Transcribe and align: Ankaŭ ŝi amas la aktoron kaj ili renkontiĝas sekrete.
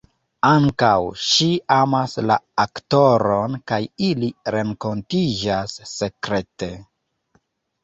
Ankaŭ 0.51 0.93
ŝi 1.31 1.49
amas 1.75 2.15
la 2.29 2.37
aktoron 2.63 3.59
kaj 3.73 3.81
ili 4.09 4.31
renkontiĝas 4.57 5.79
sekrete. 5.95 6.75